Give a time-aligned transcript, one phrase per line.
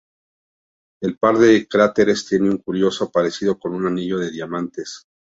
[1.03, 5.03] El par de cráteres tiene un curioso parecido con un anillo de diamantes.